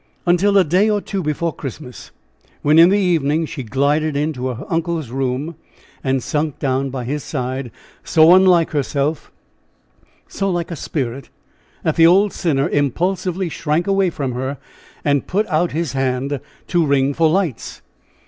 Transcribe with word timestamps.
Until 0.25 0.57
a 0.57 0.63
day 0.63 0.89
or 0.89 0.99
two 0.99 1.21
before 1.21 1.53
Christmas, 1.53 2.09
when, 2.63 2.79
in 2.79 2.89
the 2.89 2.97
evening, 2.97 3.45
she 3.45 3.61
glided 3.61 4.17
in 4.17 4.33
to 4.33 4.47
her 4.47 4.65
uncle's 4.67 5.11
room 5.11 5.53
and 6.03 6.23
sunk 6.23 6.57
down 6.57 6.89
by 6.89 7.03
his 7.03 7.23
side 7.23 7.69
so 8.03 8.33
unlike 8.33 8.71
herself; 8.71 9.31
so 10.27 10.49
like 10.49 10.71
a 10.71 10.75
spirit 10.75 11.29
that 11.83 11.97
the 11.97 12.07
old 12.07 12.33
sinner 12.33 12.67
impulsively 12.67 13.47
shrank 13.47 13.85
away 13.85 14.09
from 14.09 14.31
her, 14.31 14.57
and 15.05 15.27
put 15.27 15.45
out 15.49 15.71
his 15.71 15.93
hand 15.93 16.39
to 16.65 16.83
ring 16.83 17.13
for 17.13 17.29
lights. 17.29 17.83